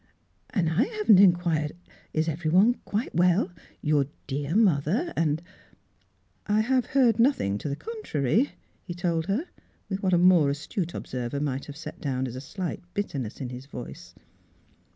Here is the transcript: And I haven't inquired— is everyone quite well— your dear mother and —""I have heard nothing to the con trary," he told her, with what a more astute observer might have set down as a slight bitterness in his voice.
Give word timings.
And 0.49 0.67
I 0.67 0.85
haven't 0.85 1.19
inquired— 1.19 1.73
is 2.11 2.27
everyone 2.27 2.73
quite 2.85 3.13
well— 3.13 3.51
your 3.89 4.07
dear 4.25 4.55
mother 4.55 5.13
and 5.15 5.43
—""I 6.47 6.61
have 6.61 6.87
heard 6.87 7.19
nothing 7.19 7.59
to 7.59 7.69
the 7.69 7.75
con 7.75 8.01
trary," 8.03 8.49
he 8.83 8.95
told 8.95 9.27
her, 9.27 9.45
with 9.89 10.01
what 10.01 10.13
a 10.13 10.17
more 10.17 10.49
astute 10.49 10.95
observer 10.95 11.39
might 11.39 11.65
have 11.65 11.77
set 11.77 12.01
down 12.01 12.25
as 12.25 12.35
a 12.35 12.41
slight 12.41 12.81
bitterness 12.95 13.39
in 13.41 13.49
his 13.49 13.67
voice. 13.67 14.15